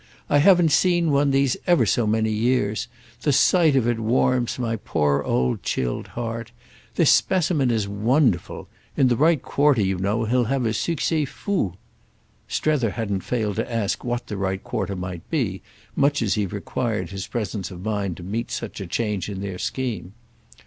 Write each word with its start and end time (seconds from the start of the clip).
I 0.31 0.39
haven't 0.39 0.71
seen 0.71 1.11
one 1.11 1.29
these 1.29 1.55
ever 1.67 1.85
so 1.85 2.07
many 2.07 2.31
years; 2.31 2.87
the 3.21 3.31
sight 3.31 3.75
of 3.75 3.87
it 3.87 3.99
warms 3.99 4.57
my 4.57 4.77
poor 4.77 5.21
old 5.21 5.61
chilled 5.61 6.07
heart; 6.17 6.51
this 6.95 7.11
specimen 7.11 7.69
is 7.69 7.87
wonderful; 7.87 8.67
in 8.97 9.09
the 9.09 9.15
right 9.15 9.39
quarter, 9.39 9.79
you 9.83 9.99
know, 9.99 10.23
he'll 10.25 10.45
have 10.45 10.65
a 10.65 10.69
succès 10.69 11.27
fou." 11.27 11.73
Strether 12.47 12.89
hadn't 12.89 13.21
failed 13.21 13.57
to 13.57 13.71
ask 13.71 14.03
what 14.03 14.25
the 14.25 14.37
right 14.37 14.63
quarter 14.63 14.95
might 14.95 15.29
be, 15.29 15.61
much 15.95 16.23
as 16.23 16.33
he 16.33 16.47
required 16.47 17.11
his 17.11 17.27
presence 17.27 17.69
of 17.69 17.83
mind 17.85 18.17
to 18.17 18.23
meet 18.23 18.49
such 18.49 18.81
a 18.81 18.87
change 18.87 19.29
in 19.29 19.39
their 19.39 19.59
scheme. 19.59 20.13